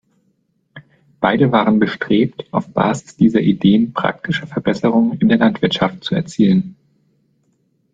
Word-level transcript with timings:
Beide 1.19 1.51
waren 1.51 1.77
bestrebt, 1.77 2.45
auf 2.51 2.73
Basis 2.73 3.17
dieser 3.17 3.39
Ideen 3.39 3.93
praktische 3.93 4.47
Verbesserungen 4.47 5.19
in 5.19 5.29
der 5.29 5.37
Landwirtschaft 5.37 6.03
zu 6.03 6.15
erzielen. 6.15 6.75